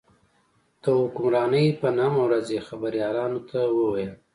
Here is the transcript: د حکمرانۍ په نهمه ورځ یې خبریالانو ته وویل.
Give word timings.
د 0.81 0.85
حکمرانۍ 1.01 1.65
په 1.81 1.87
نهمه 1.97 2.21
ورځ 2.27 2.45
یې 2.55 2.61
خبریالانو 2.69 3.39
ته 3.49 3.59
وویل. 3.77 4.13